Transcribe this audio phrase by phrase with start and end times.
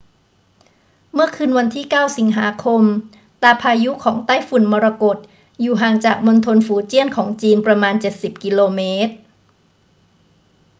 [1.13, 2.81] เมื่อคืนวันที่ 9 สิงหาคม
[3.41, 5.17] ตาพายุของไต้ฝุ่นมรกต
[5.61, 9.13] อยู่ห่างจากมณฑลฝูเจี้ยนของจีนประมาณเจ็ดสิบกิโลเมตร